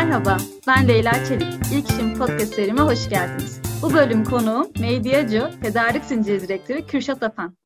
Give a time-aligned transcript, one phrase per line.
[0.00, 1.52] Merhaba, ben Leyla Çelik.
[1.72, 3.60] İlk İşim Podcast serime hoş geldiniz.
[3.82, 7.56] Bu bölüm konuğum Medyaco Tedarik Zinciri Direktörü Kürşat Apan.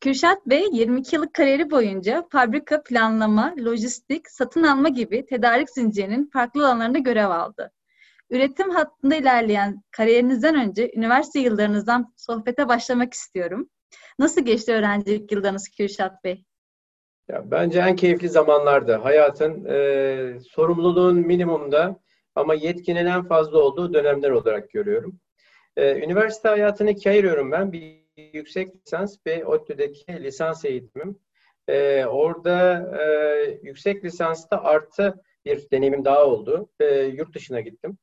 [0.00, 6.66] Kürşat Bey 22 yıllık kariyeri boyunca fabrika planlama, lojistik, satın alma gibi tedarik zincirinin farklı
[6.66, 7.72] alanlarında görev aldı.
[8.30, 13.68] Üretim hattında ilerleyen kariyerinizden önce üniversite yıllarınızdan sohbete başlamak istiyorum.
[14.18, 16.44] Nasıl geçti öğrencilik yıllarınız Kürşat Bey?
[17.32, 18.92] Ya, bence en keyifli zamanlardı.
[18.92, 22.00] Hayatın e, sorumluluğun minimumda
[22.34, 25.20] ama yetkinin en fazla olduğu dönemler olarak görüyorum.
[25.76, 27.72] E, üniversite hayatını ikiye ayırıyorum ben.
[27.72, 31.18] Bir yüksek lisans ve ODTÜ'deki lisans eğitimim.
[31.68, 33.04] E, orada e,
[33.62, 36.68] yüksek lisansta artı bir deneyimim daha oldu.
[36.80, 37.98] E, yurt dışına gittim.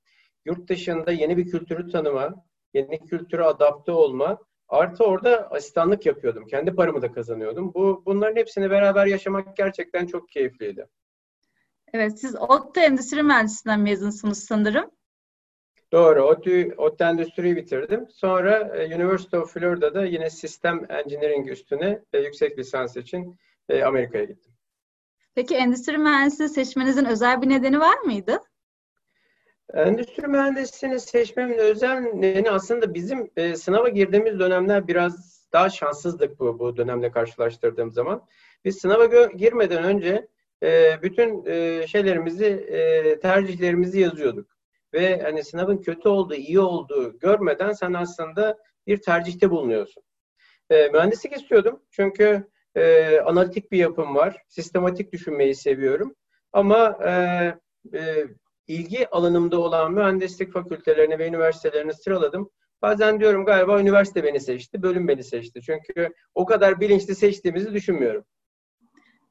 [0.45, 4.37] Yurt dışında yeni bir kültürü tanıma, yeni kültüre adapte olma
[4.69, 6.47] Artı orada asistanlık yapıyordum.
[6.47, 7.73] Kendi paramı da kazanıyordum.
[7.73, 10.87] Bu bunların hepsini beraber yaşamak gerçekten çok keyifliydi.
[11.93, 14.91] Evet, siz ODTÜ Endüstri Mühendisliğinden mezunsunuz sanırım.
[15.91, 16.23] Doğru.
[16.23, 18.07] ODTÜ, ODTÜ Endüstri'yi bitirdim.
[18.09, 24.23] Sonra e, University of Florida'da yine sistem engineering üstüne e, yüksek lisans için e, Amerika'ya
[24.23, 24.53] gittim.
[25.35, 28.41] Peki endüstri mühendisliği seçmenizin özel bir nedeni var mıydı?
[29.73, 36.59] Endüstri mühendisliğini seçmemin özel nedeni aslında bizim e, sınava girdiğimiz dönemler biraz daha şanssızdık bu,
[36.59, 38.27] bu dönemle karşılaştırdığım zaman.
[38.65, 40.27] Biz sınava girmeden önce
[40.63, 44.57] e, bütün e, şeylerimizi, e, tercihlerimizi yazıyorduk.
[44.93, 50.03] Ve hani sınavın kötü olduğu, iyi olduğu görmeden sen aslında bir tercihte bulunuyorsun.
[50.69, 54.43] E, mühendislik istiyordum çünkü e, analitik bir yapım var.
[54.47, 56.15] Sistematik düşünmeyi seviyorum.
[56.53, 57.11] Ama e,
[57.97, 58.27] e,
[58.69, 62.49] ilgi alanımda olan mühendislik fakültelerini ve üniversitelerini sıraladım.
[62.81, 65.61] Bazen diyorum galiba üniversite beni seçti, bölüm beni seçti.
[65.61, 68.25] Çünkü o kadar bilinçli seçtiğimizi düşünmüyorum.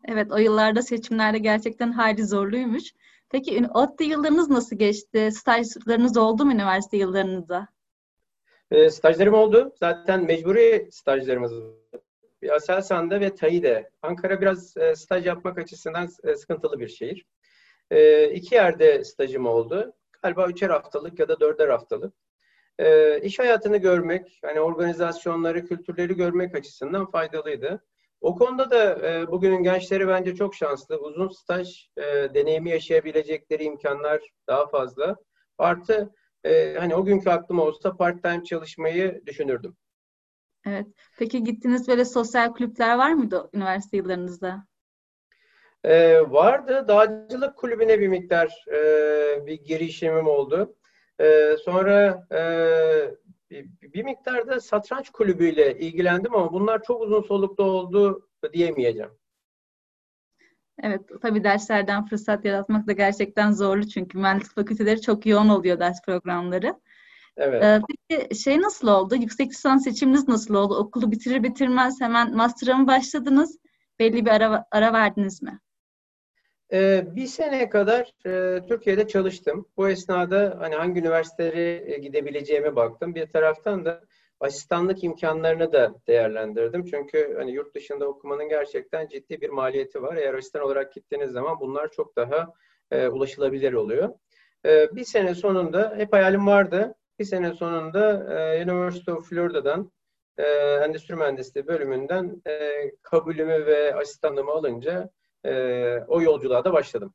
[0.08, 2.92] Evet, o yıllarda seçimlerde gerçekten hayli zorluymuş.
[3.30, 5.30] Peki ODTÜ yıllarınız nasıl geçti?
[5.32, 7.68] Stajlarınız oldu mu üniversite yıllarınızda?
[8.70, 9.72] E, stajlarım oldu.
[9.76, 11.52] Zaten mecburi stajlarımız
[12.50, 13.90] Aselsan'da ve TAİ'de.
[14.02, 17.26] Ankara biraz e, staj yapmak açısından e, sıkıntılı bir şehir.
[17.90, 19.92] E, iki yerde stajım oldu.
[20.22, 22.14] Galiba üçer haftalık ya da dörder haftalık.
[22.78, 27.84] E, iş hayatını görmek, hani organizasyonları, kültürleri görmek açısından faydalıydı.
[28.20, 30.96] O konuda da e, bugünün gençleri bence çok şanslı.
[30.96, 32.02] Uzun staj e,
[32.34, 35.16] deneyimi yaşayabilecekleri imkanlar daha fazla.
[35.58, 39.76] Artı e, hani o günkü aklım olsa part-time çalışmayı düşünürdüm.
[40.66, 40.86] Evet.
[41.18, 44.66] Peki gittiğiniz böyle sosyal kulüpler var mıydı üniversite yıllarınızda?
[45.84, 46.84] Ee, vardı.
[46.88, 50.76] Dağcılık kulübüne bir miktar e, bir girişimim oldu.
[51.20, 52.40] E, sonra e,
[53.50, 59.10] bir, bir miktar satranç kulübüyle ilgilendim ama bunlar çok uzun soluklu oldu diyemeyeceğim.
[60.82, 66.02] Evet, tabii derslerden fırsat yaratmak da gerçekten zorlu çünkü mühendislik fakülteleri çok yoğun oluyor ders
[66.02, 66.80] programları.
[67.36, 67.64] Evet.
[67.64, 69.14] Ee, peki şey nasıl oldu?
[69.14, 70.74] Yüksek lisans seçiminiz nasıl oldu?
[70.74, 73.58] Okulu bitirir bitirmez hemen master'a mı başladınız?
[73.98, 75.60] Belli bir ara, ara verdiniz mi?
[76.72, 79.66] Ee, bir sene kadar e, Türkiye'de çalıştım.
[79.76, 83.14] Bu esnada hani hangi üniversitelere e, gidebileceğime baktım.
[83.14, 84.00] Bir taraftan da
[84.40, 86.84] asistanlık imkanlarını da değerlendirdim.
[86.84, 90.16] Çünkü hani yurt dışında okumanın gerçekten ciddi bir maliyeti var.
[90.16, 92.52] Eğer asistan olarak gittiğiniz zaman bunlar çok daha
[92.90, 94.14] e, ulaşılabilir oluyor.
[94.66, 96.94] E, bir sene sonunda hep hayalim vardı.
[97.18, 99.92] Bir sene sonunda e, University of Florida'dan
[100.38, 100.42] e,
[100.84, 105.10] Endüstri Mühendisliği bölümünden e, kabulümü ve asistanlığımı alınca
[105.44, 105.52] e,
[106.08, 107.14] o yolculuğa da başladım.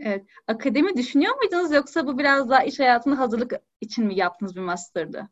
[0.00, 0.24] Evet.
[0.46, 5.28] Akademi düşünüyor muydunuz yoksa bu biraz daha iş hayatına hazırlık için mi yaptığınız bir master'dı?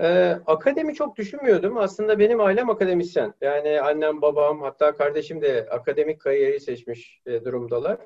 [0.00, 1.76] Ee, akademi çok düşünmüyordum.
[1.76, 3.34] Aslında benim ailem akademisyen.
[3.40, 7.98] Yani annem, babam, hatta kardeşim de akademik kariyeri seçmiş e, durumdalar.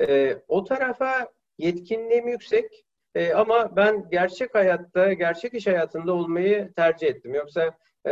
[0.00, 2.84] E, o tarafa yetkinliğim yüksek.
[3.14, 7.34] E, ama ben gerçek hayatta, gerçek iş hayatında olmayı tercih ettim.
[7.34, 8.10] Yoksa e,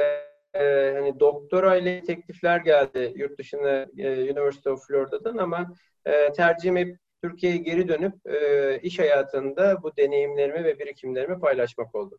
[0.55, 5.75] e, hani doktora ile teklifler geldi yurt dışına e, University of Florida'dan ama
[6.07, 12.19] e, tercihim hep Türkiye'ye geri dönüp e, iş hayatında bu deneyimlerimi ve birikimlerimi paylaşmak oldu.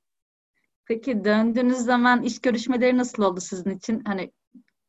[0.86, 4.04] Peki döndüğünüz zaman iş görüşmeleri nasıl oldu sizin için?
[4.06, 4.32] Hani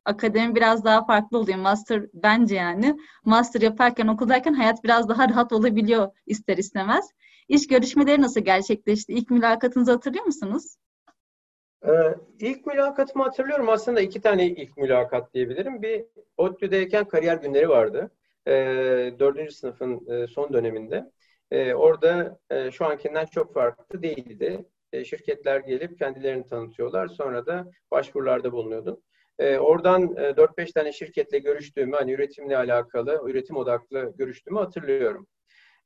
[0.04, 1.58] akademi biraz daha farklı oluyor.
[1.58, 2.96] Master bence yani.
[3.24, 7.10] Master yaparken okuldayken hayat biraz daha rahat olabiliyor ister istemez.
[7.48, 9.12] İş görüşmeleri nasıl gerçekleşti?
[9.12, 10.76] İlk mülakatınızı hatırlıyor musunuz?
[11.86, 13.68] Ee, ilk mülakatımı hatırlıyorum.
[13.68, 15.82] Aslında iki tane ilk mülakat diyebilirim.
[15.82, 16.04] Bir
[16.36, 18.10] ODTÜ'deyken kariyer günleri vardı.
[18.46, 18.52] Ee,
[19.18, 21.10] dördüncü sınıfın e, son döneminde.
[21.50, 24.64] Ee, orada e, şu ankinden çok farklı değildi.
[24.92, 27.08] E, şirketler gelip kendilerini tanıtıyorlar.
[27.08, 29.00] Sonra da başvurularda bulunuyordum.
[29.38, 35.26] E, oradan e, 4-5 tane şirketle görüştüğümü, hani üretimle alakalı, üretim odaklı görüştüğümü hatırlıyorum.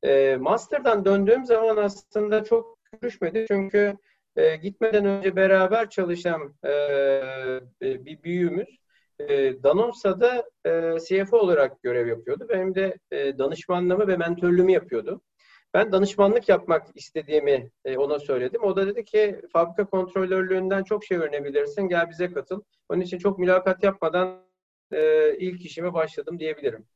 [0.03, 3.97] E, master'dan döndüğüm zaman aslında çok görüşmedi çünkü
[4.37, 6.71] e, gitmeden önce beraber çalışan e,
[7.81, 8.79] bir büyüğümüz
[9.19, 12.47] e, Danonsa'da e, CFO olarak görev yapıyordu.
[12.49, 15.21] Benim de e, danışmanlığımı ve mentörlüğümü yapıyordu.
[15.75, 18.63] Ben danışmanlık yapmak istediğimi e, ona söyledim.
[18.63, 21.89] O da dedi ki fabrika kontrolörlüğünden çok şey öğrenebilirsin.
[21.89, 22.63] Gel bize katıl.
[22.89, 24.45] Onun için çok mülakat yapmadan
[24.93, 26.87] e, ilk işime başladım diyebilirim.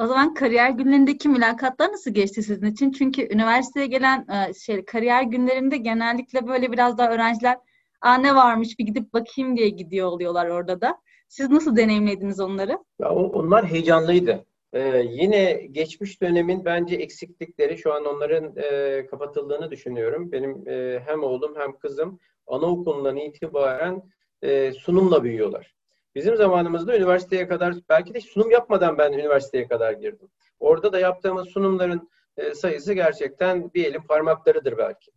[0.00, 2.92] O zaman kariyer günlerindeki mülakatlar nasıl geçti sizin için?
[2.92, 7.56] Çünkü üniversiteye gelen e, şey kariyer günlerinde genellikle böyle biraz daha öğrenciler
[8.02, 10.98] Aa ne varmış bir gidip bakayım diye gidiyor oluyorlar orada da.
[11.28, 12.78] Siz nasıl deneyimlediniz onları?
[13.00, 14.44] Ya onlar heyecanlıydı.
[14.72, 20.32] Ee, yine geçmiş dönemin bence eksiklikleri şu an onların e, kapatıldığını düşünüyorum.
[20.32, 24.02] Benim e, hem oğlum hem kızım anaokulundan itibaren
[24.42, 25.74] e, sunumla büyüyorlar.
[26.14, 30.28] Bizim zamanımızda üniversiteye kadar belki de sunum yapmadan ben üniversiteye kadar girdim.
[30.60, 35.10] Orada da yaptığımız sunumların e, sayısı gerçekten bir elin parmaklarıdır belki.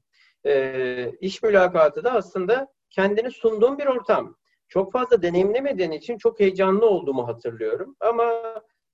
[0.45, 4.35] E, iş mülakatı da aslında kendini sunduğun bir ortam.
[4.67, 7.95] Çok fazla deneyimlemediğin için çok heyecanlı olduğumu hatırlıyorum.
[7.99, 8.43] Ama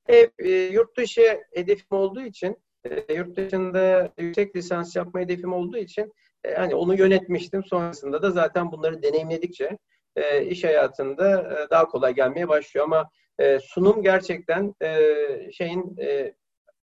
[0.07, 5.77] hep e, yurt dışı hedefim olduğu için, e, yurt dışında yüksek lisans yapma hedefim olduğu
[5.77, 6.13] için
[6.43, 7.63] e, hani onu yönetmiştim.
[7.63, 9.77] Sonrasında da zaten bunları deneyimledikçe
[10.19, 12.85] e, iş hayatında e, daha kolay gelmeye başlıyor.
[12.85, 16.33] Ama e, sunum gerçekten e, şeyin e,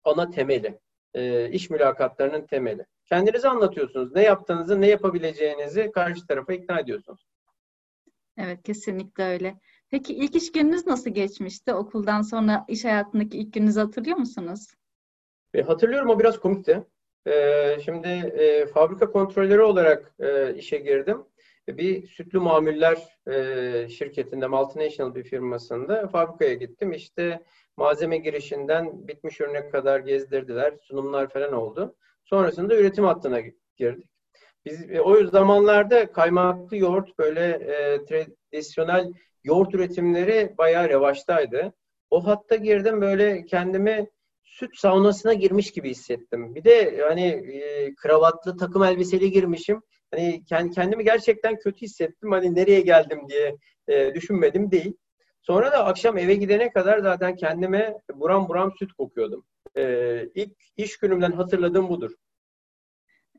[0.04, 0.80] ana temeli,
[1.14, 2.86] e, iş mülakatlarının temeli.
[3.06, 4.16] Kendinizi anlatıyorsunuz.
[4.16, 7.28] Ne yaptığınızı, ne yapabileceğinizi karşı tarafa ikna ediyorsunuz.
[8.38, 9.56] Evet, kesinlikle öyle.
[9.90, 11.74] Peki ilk iş gününüz nasıl geçmişti?
[11.74, 14.68] Okuldan sonra iş hayatındaki ilk gününüzü hatırlıyor musunuz?
[15.54, 16.84] E, hatırlıyorum, o biraz komikti.
[17.28, 21.24] E, şimdi e, fabrika kontrolörü olarak e, işe girdim.
[21.70, 22.98] E, bir sütlü mamuller
[23.28, 26.92] e, şirketinde, multinational bir firmasında fabrikaya gittim.
[26.92, 27.44] İşte
[27.78, 30.74] malzeme girişinden bitmiş ürüne kadar gezdirdiler.
[30.82, 31.96] Sunumlar falan oldu.
[32.24, 33.42] Sonrasında üretim hattına
[33.78, 34.10] girdik.
[34.66, 39.14] Biz e, o zamanlarda kaymaklı yoğurt böyle e, tradisyonel
[39.44, 41.74] yoğurt üretimleri bayağı revaçtaydı.
[42.10, 44.10] O hatta girdim böyle kendimi
[44.44, 46.56] süt saunasına girmiş gibi hissettim.
[46.56, 49.82] Bir de hani e, kravatlı takım elbiseli girmişim.
[50.16, 50.46] Hani
[50.76, 52.32] kendimi gerçekten kötü hissettim.
[52.32, 53.58] Hani nereye geldim diye
[53.88, 54.94] e, düşünmedim değil.
[55.42, 59.46] Sonra da akşam eve gidene kadar zaten kendime buram buram süt kokuyordum.
[59.78, 62.12] E, ilk iş günümden hatırladığım budur.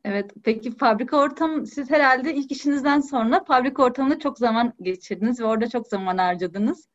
[0.05, 5.45] Evet, peki fabrika ortamı, siz herhalde ilk işinizden sonra fabrika ortamında çok zaman geçirdiniz ve
[5.45, 6.89] orada çok zaman harcadınız.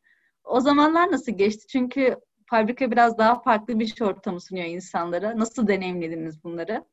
[0.43, 1.67] O zamanlar nasıl geçti?
[1.67, 2.15] Çünkü
[2.49, 5.39] fabrika biraz daha farklı bir iş ortamı sunuyor insanlara.
[5.39, 6.83] Nasıl deneyimlediniz bunları?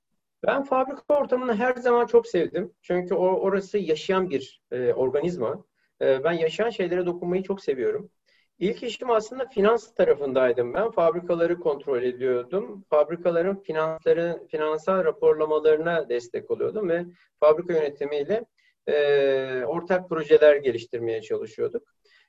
[0.47, 2.73] Ben fabrika ortamını her zaman çok sevdim.
[2.83, 5.65] Çünkü o orası yaşayan bir e, organizma.
[6.03, 8.11] E, ben yaşayan şeylere dokunmayı çok seviyorum.
[8.59, 10.91] İlk işim aslında finans tarafındaydım ben.
[10.91, 12.85] Fabrikaları kontrol ediyordum.
[12.91, 17.05] Fabrikaların finansları, finansal raporlamalarına destek oluyordum ve
[17.41, 18.45] fabrika yönetimiyle
[18.87, 21.83] e, ortak projeler geliştirmeye çalışıyorduk.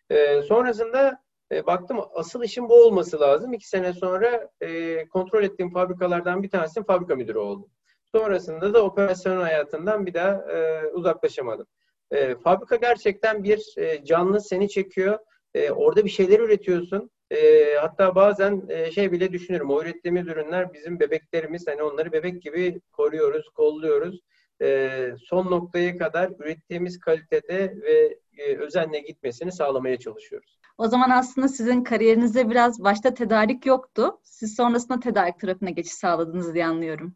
[0.10, 3.54] E, sonrasında e, baktım asıl işim bu olması lazım.
[3.54, 7.72] İki sene sonra e, kontrol ettiğim fabrikalardan bir tanesinin fabrika müdürü oldum.
[8.16, 11.68] Sonrasında da operasyon hayatından bir daha e, uzaklaşamadım.
[12.12, 15.20] E, fabrika gerçekten bir e, canlı seni çekiyor
[15.54, 17.12] e, orada bir şeyler üretiyorsun.
[17.32, 19.70] E, hatta bazen e, şey bile düşünürüm.
[19.70, 21.68] O ürettiğimiz ürünler bizim bebeklerimiz.
[21.68, 24.20] Hani onları bebek gibi koruyoruz, kolluyoruz.
[24.62, 24.90] E,
[25.26, 30.60] son noktaya kadar ürettiğimiz kalitede ve e, özenle gitmesini sağlamaya çalışıyoruz.
[30.78, 34.20] O zaman aslında sizin kariyerinizde biraz başta tedarik yoktu.
[34.24, 37.16] Siz sonrasında tedarik tarafına geçiş sağladınız diye anlıyorum.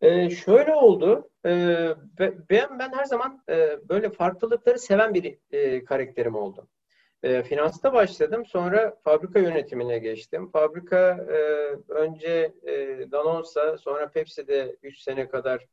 [0.00, 1.30] Ee, şöyle oldu.
[1.46, 1.94] Ee,
[2.50, 6.68] ben ben her zaman e, böyle farklılıkları seven bir e, karakterim oldu.
[7.22, 8.46] E, finansta başladım.
[8.46, 10.50] Sonra fabrika yönetimine geçtim.
[10.50, 11.36] Fabrika e,
[11.92, 12.72] önce e,
[13.12, 15.66] Danonsa, sonra Pepsi'de 3 sene kadar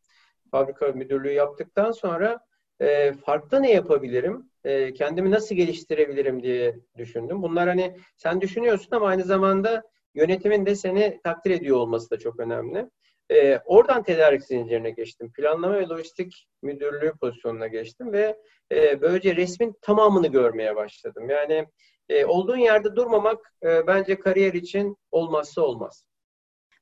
[0.51, 2.39] fabrika müdürlüğü yaptıktan sonra
[2.81, 4.49] e, farklı ne yapabilirim?
[4.63, 7.41] E, kendimi nasıl geliştirebilirim diye düşündüm.
[7.41, 9.83] Bunlar hani sen düşünüyorsun ama aynı zamanda
[10.15, 12.89] yönetimin de seni takdir ediyor olması da çok önemli.
[13.31, 15.31] E, oradan tedarik zincirine geçtim.
[15.33, 18.37] Planlama ve lojistik müdürlüğü pozisyonuna geçtim ve
[18.71, 21.29] e, böylece resmin tamamını görmeye başladım.
[21.29, 21.67] Yani
[22.09, 26.05] e, olduğun yerde durmamak e, bence kariyer için olmazsa olmaz.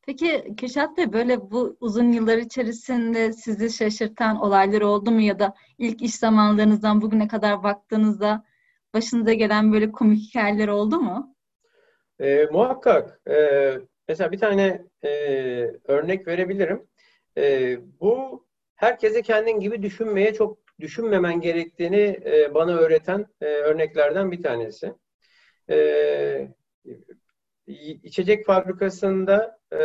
[0.06, 5.54] Peki Kürşat Bey böyle bu uzun yıllar içerisinde sizi şaşırtan olaylar oldu mu ya da
[5.78, 8.44] ilk iş zamanlarınızdan bugüne kadar baktığınızda
[8.94, 11.36] başınıza gelen böyle komik hikayeler oldu mu?
[12.20, 13.22] E, muhakkak.
[13.30, 13.36] E,
[14.08, 15.10] mesela bir tane e,
[15.84, 16.88] örnek verebilirim.
[17.38, 18.46] E, bu
[18.76, 24.94] herkese kendin gibi düşünmeye çok düşünmemen gerektiğini e, bana öğreten e, örneklerden bir tanesi.
[25.70, 26.48] E,
[28.04, 29.78] içecek fabrikasında e,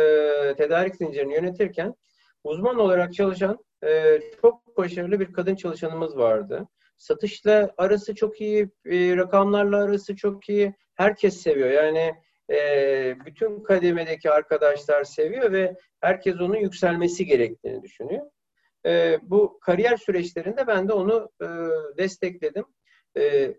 [0.57, 1.95] tedarik zincirini yönetirken
[2.43, 6.67] uzman olarak çalışan e, çok başarılı bir kadın çalışanımız vardı.
[6.97, 10.73] Satışla arası çok iyi, e, rakamlarla arası çok iyi.
[10.95, 11.69] Herkes seviyor.
[11.69, 12.15] Yani
[12.49, 18.25] e, bütün kademedeki arkadaşlar seviyor ve herkes onun yükselmesi gerektiğini düşünüyor.
[18.85, 21.47] E, bu kariyer süreçlerinde ben de onu e,
[21.97, 22.65] destekledim.
[23.17, 23.53] E,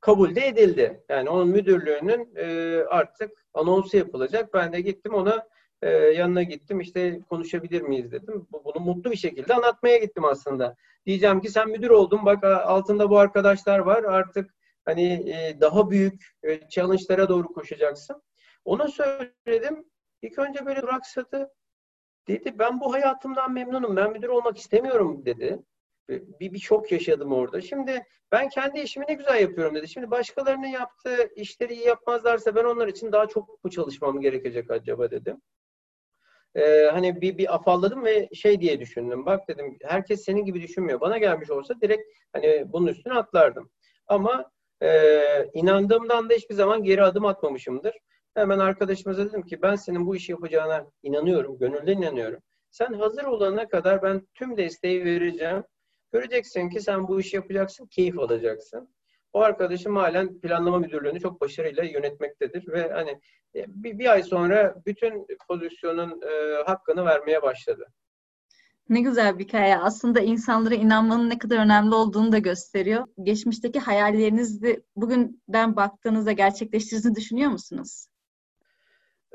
[0.00, 1.00] kabul de edildi.
[1.08, 4.54] Yani onun müdürlüğünün e, artık anonsu yapılacak.
[4.54, 5.46] Ben de gittim ona
[5.82, 6.80] e, yanına gittim.
[6.80, 8.46] İşte konuşabilir miyiz dedim.
[8.64, 10.76] Bunu mutlu bir şekilde anlatmaya gittim aslında.
[11.06, 12.26] Diyeceğim ki sen müdür oldun.
[12.26, 14.04] Bak altında bu arkadaşlar var.
[14.04, 14.54] Artık
[14.88, 18.22] hani e, daha büyük e, challenge'lara doğru koşacaksın.
[18.64, 19.84] Ona söyledim.
[20.22, 21.50] İlk önce böyle duraksadı.
[22.28, 23.96] Dedi ben bu hayatımdan memnunum.
[23.96, 25.58] Ben müdür olmak istemiyorum dedi.
[26.08, 27.60] Bir, bir şok yaşadım orada.
[27.60, 29.88] Şimdi ben kendi işimi ne güzel yapıyorum dedi.
[29.88, 35.10] Şimdi başkalarının yaptığı işleri iyi yapmazlarsa ben onlar için daha çok mu çalışmam gerekecek acaba
[35.10, 35.42] dedim.
[36.54, 39.26] Ee, hani bir, bir afalladım ve şey diye düşündüm.
[39.26, 41.00] Bak dedim herkes senin gibi düşünmüyor.
[41.00, 42.02] Bana gelmiş olsa direkt
[42.32, 43.70] hani bunun üstüne atlardım.
[44.06, 44.50] Ama
[44.82, 47.94] e, inandığımdan da hiçbir zaman geri adım atmamışımdır.
[48.34, 52.40] Hemen arkadaşımıza dedim ki ben senin bu işi yapacağına inanıyorum, gönülden inanıyorum.
[52.70, 55.64] Sen hazır olana kadar ben tüm desteği vereceğim.
[56.12, 58.88] Göreceksin ki sen bu işi yapacaksın, keyif alacaksın.
[59.32, 63.10] O arkadaşım halen planlama müdürlüğünü çok başarıyla yönetmektedir ve hani
[63.54, 67.86] e, bir, bir ay sonra bütün pozisyonun e, hakkını vermeye başladı.
[68.88, 69.76] Ne güzel bir hikaye.
[69.76, 73.06] Aslında insanlara inanmanın ne kadar önemli olduğunu da gösteriyor.
[73.22, 78.06] Geçmişteki hayallerinizi bugünden baktığınızda gerçekleştirdiğinizi düşünüyor musunuz?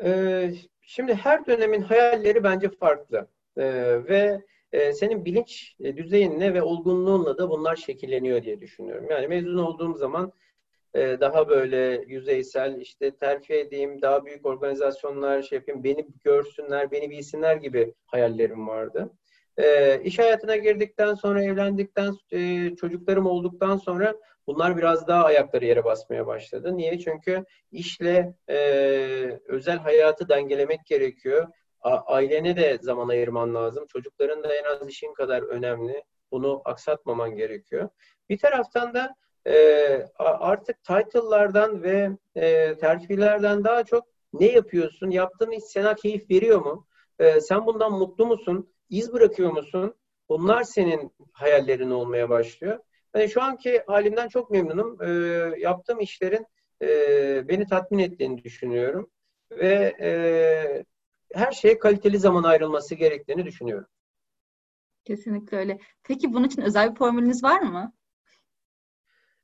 [0.03, 3.27] Ee, şimdi her dönemin hayalleri bence farklı.
[3.57, 3.63] Ee,
[4.09, 4.41] ve
[4.71, 9.07] e, senin bilinç e, düzeyinle ve olgunluğunla da bunlar şekilleniyor diye düşünüyorum.
[9.09, 10.33] Yani mezun olduğum zaman
[10.93, 17.09] e, daha böyle yüzeysel işte terfi edeyim, daha büyük organizasyonlar şey yapayım, beni görsünler, beni
[17.09, 19.09] bilsinler gibi hayallerim vardı.
[19.57, 24.15] E, iş hayatına girdikten sonra, evlendikten, e, çocuklarım olduktan sonra
[24.47, 26.77] bunlar biraz daha ayakları yere basmaya başladı.
[26.77, 26.99] Niye?
[26.99, 28.57] Çünkü işle e,
[29.47, 31.47] özel hayatı dengelemek gerekiyor.
[31.81, 33.85] A, ailene de zaman ayırman lazım.
[33.87, 36.03] Çocukların da en az işin kadar önemli.
[36.31, 37.89] Bunu aksatmaman gerekiyor.
[38.29, 39.15] Bir taraftan da
[39.47, 39.55] e,
[40.19, 45.09] artık title'lardan ve e, terfilerden daha çok ne yapıyorsun?
[45.09, 46.87] Yaptığın iş sana keyif veriyor mu?
[47.19, 48.72] E, sen bundan mutlu musun?
[48.89, 49.95] İz bırakıyor musun?
[50.29, 52.79] Bunlar senin hayallerin olmaya başlıyor.
[53.15, 55.01] Yani şu anki halimden çok memnunum.
[55.01, 55.09] E,
[55.59, 56.45] yaptığım işlerin
[56.81, 56.87] e,
[57.47, 59.11] beni tatmin ettiğini düşünüyorum.
[59.51, 60.11] Ve e,
[61.33, 63.87] her şeye kaliteli zaman ayrılması gerektiğini düşünüyorum.
[65.03, 65.79] Kesinlikle öyle.
[66.03, 67.93] Peki bunun için özel bir formülünüz var mı?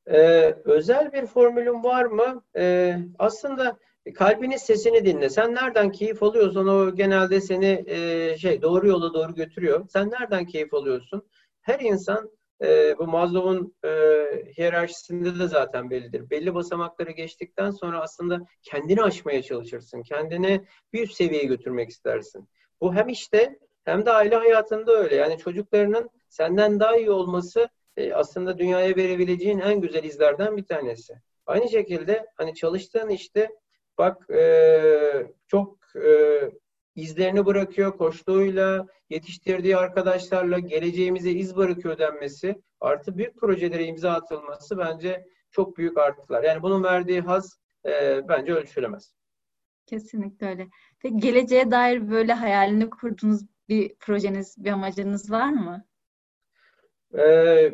[0.07, 2.43] Ee, özel bir formülüm var mı?
[2.55, 3.79] Ee, aslında
[4.15, 5.29] kalbinin sesini dinle.
[5.29, 9.89] Sen nereden keyif alıyorsan o genelde seni e, şey doğru yola doğru götürüyor.
[9.89, 11.29] Sen nereden keyif alıyorsun?
[11.61, 13.89] Her insan e, bu Maslow'un e,
[14.57, 16.29] hiyerarşisinde de zaten bellidir.
[16.29, 20.03] Belli basamakları geçtikten sonra aslında kendini aşmaya çalışırsın.
[20.03, 22.49] Kendini bir üst seviyeye götürmek istersin.
[22.81, 25.15] Bu hem işte hem de aile hayatında öyle.
[25.15, 31.13] Yani çocuklarının senden daha iyi olması e, aslında dünyaya verebileceğin en güzel izlerden bir tanesi.
[31.45, 33.49] Aynı şekilde hani çalıştığın işte
[33.99, 36.11] bak e, çok e,
[36.95, 45.25] izlerini bırakıyor koştuğuyla, yetiştirdiği arkadaşlarla geleceğimize iz bırakıyor denmesi artı büyük projelere imza atılması bence
[45.51, 46.43] çok büyük artılar.
[46.43, 49.15] Yani bunun verdiği haz e, bence ölçülemez.
[49.85, 50.67] Kesinlikle öyle.
[50.99, 55.85] Peki geleceğe dair böyle hayalini kurduğunuz bir projeniz, bir amacınız var mı?
[57.17, 57.71] Ee,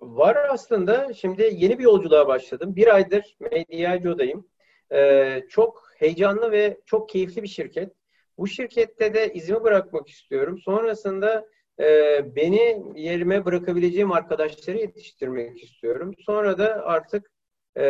[0.00, 1.12] var aslında.
[1.12, 2.76] Şimdi yeni bir yolculuğa başladım.
[2.76, 4.48] Bir aydır Medyacı'dayım.
[4.92, 7.92] Ee, çok heyecanlı ve çok keyifli bir şirket.
[8.38, 10.58] Bu şirkette de izimi bırakmak istiyorum.
[10.58, 11.46] Sonrasında
[11.80, 16.14] e, beni yerime bırakabileceğim arkadaşları yetiştirmek istiyorum.
[16.18, 17.30] Sonra da artık
[17.76, 17.84] e,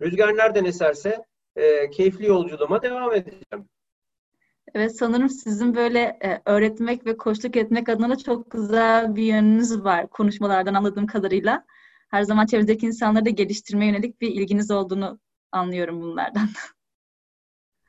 [0.00, 1.24] rüzgar nereden eserse
[1.56, 3.68] e, keyifli yolculuğuma devam edeceğim.
[4.74, 10.08] Evet sanırım sizin böyle e, öğretmek ve koçluk etmek adına çok güzel bir yönünüz var
[10.10, 11.64] konuşmalardan anladığım kadarıyla.
[12.10, 15.18] Her zaman çevredeki insanları da geliştirmeye yönelik bir ilginiz olduğunu
[15.52, 16.48] anlıyorum bunlardan.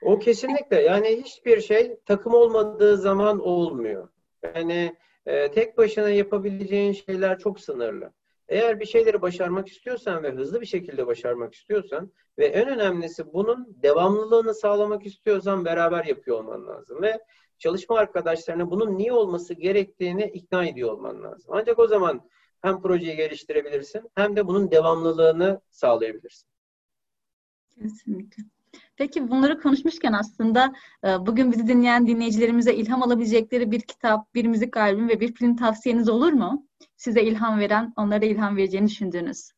[0.02, 0.82] O kesinlikle.
[0.82, 4.10] Yani hiçbir şey takım olmadığı zaman olmuyor.
[4.56, 8.14] Yani e, tek başına yapabileceğin şeyler çok sınırlı.
[8.48, 13.76] Eğer bir şeyleri başarmak istiyorsan ve hızlı bir şekilde başarmak istiyorsan ve en önemlisi bunun
[13.84, 17.20] devamlılığını sağlamak istiyorsan beraber yapıyor olman lazım ve
[17.58, 21.52] çalışma arkadaşlarına bunun niye olması gerektiğini ikna ediyor olman lazım.
[21.54, 22.30] Ancak o zaman
[22.62, 26.49] hem projeyi geliştirebilirsin hem de bunun devamlılığını sağlayabilirsin.
[27.82, 28.44] Kesinlikle.
[28.98, 34.78] Peki bunları konuşmuşken aslında e, bugün bizi dinleyen dinleyicilerimize ilham alabilecekleri bir kitap, bir müzik
[34.78, 36.68] albüm ve bir film tavsiyeniz olur mu?
[36.98, 39.52] Size ilham veren, onlara ilham vereceğini düşündüğünüz.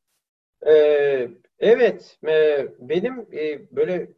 [0.68, 4.12] Ee, evet, e, benim e, böyle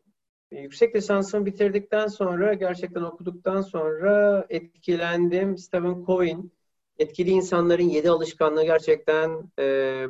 [0.51, 5.57] yüksek lisansımı bitirdikten sonra, gerçekten okuduktan sonra etkilendim.
[5.57, 6.53] Stephen Covey'in
[6.99, 9.51] Etkili İnsanların Yedi Alışkanlığı gerçekten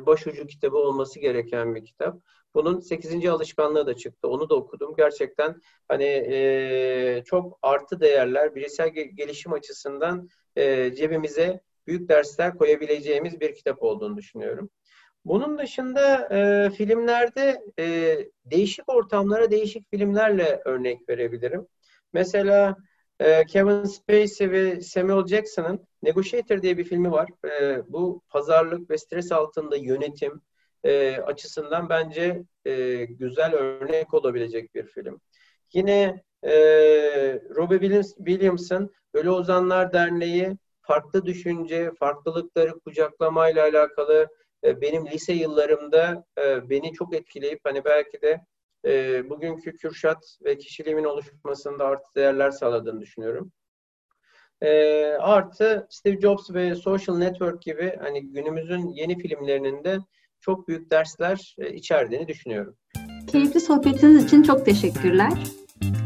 [0.06, 2.20] başucu kitabı olması gereken bir kitap.
[2.54, 3.26] Bunun 8.
[3.26, 4.28] alışkanlığı da çıktı.
[4.28, 4.94] Onu da okudum.
[4.96, 13.54] Gerçekten hani e, çok artı değerler, bireysel gelişim açısından e, cebimize büyük dersler koyabileceğimiz bir
[13.54, 14.70] kitap olduğunu düşünüyorum.
[15.24, 21.66] Bunun dışında e, filmlerde e, değişik ortamlara değişik filmlerle örnek verebilirim.
[22.12, 22.76] Mesela
[23.20, 27.28] e, Kevin Spacey ve Samuel Jackson'ın Negotiator diye bir filmi var.
[27.44, 30.42] E, bu pazarlık ve stres altında yönetim,
[30.84, 35.20] e, açısından bence e, güzel örnek olabilecek bir film.
[35.72, 36.52] Yine e,
[37.56, 44.28] Robbie Williams, Williams'ın Ölü Ozanlar Derneği farklı düşünce, farklılıkları kucaklamayla alakalı
[44.64, 48.40] e, benim lise yıllarımda e, beni çok etkileyip hani belki de
[48.84, 53.52] e, bugünkü Kürşat ve kişiliğimin oluşmasında artı değerler sağladığını düşünüyorum.
[54.60, 59.98] E, artı Steve Jobs ve Social Network gibi hani günümüzün yeni filmlerinin de
[60.44, 62.76] çok büyük dersler e, içerdiğini düşünüyorum.
[63.26, 65.32] Keyifli sohbetiniz için çok teşekkürler.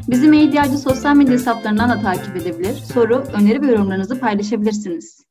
[0.08, 5.27] Bizi Medyacı sosyal medya hesaplarından da takip edebilir, soru, öneri ve yorumlarınızı paylaşabilirsiniz.